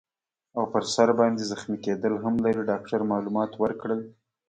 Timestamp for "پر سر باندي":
0.71-1.45